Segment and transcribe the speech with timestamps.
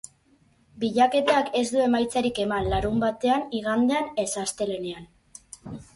[0.83, 5.07] Bilaketak ez du emaitzarik eman larunbatean, igandean, ez astelehenean.